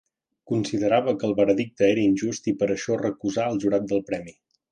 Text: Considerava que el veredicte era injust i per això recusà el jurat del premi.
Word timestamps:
Considerava 0.51 1.13
que 1.23 1.27
el 1.31 1.33
veredicte 1.39 1.85
era 1.89 2.03
injust 2.05 2.49
i 2.51 2.55
per 2.63 2.71
això 2.77 2.97
recusà 3.05 3.47
el 3.53 3.63
jurat 3.67 3.89
del 3.93 4.05
premi. 4.11 4.35